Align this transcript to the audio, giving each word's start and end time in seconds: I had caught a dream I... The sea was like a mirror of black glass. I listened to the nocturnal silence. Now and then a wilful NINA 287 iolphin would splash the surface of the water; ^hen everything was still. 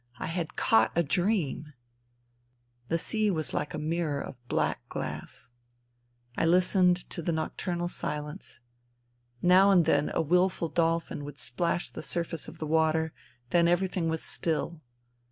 I 0.17 0.25
had 0.25 0.55
caught 0.55 0.91
a 0.95 1.03
dream 1.03 1.65
I... 1.67 1.73
The 2.87 2.97
sea 2.97 3.29
was 3.29 3.53
like 3.53 3.75
a 3.75 3.77
mirror 3.77 4.19
of 4.19 4.47
black 4.47 4.81
glass. 4.89 5.51
I 6.35 6.43
listened 6.43 6.97
to 7.11 7.21
the 7.21 7.31
nocturnal 7.31 7.87
silence. 7.87 8.59
Now 9.43 9.69
and 9.69 9.85
then 9.85 10.09
a 10.15 10.19
wilful 10.23 10.69
NINA 10.69 10.75
287 10.77 11.17
iolphin 11.21 11.25
would 11.25 11.37
splash 11.37 11.91
the 11.91 12.01
surface 12.01 12.47
of 12.47 12.57
the 12.57 12.65
water; 12.65 13.13
^hen 13.51 13.67
everything 13.67 14.09
was 14.09 14.23
still. 14.23 14.81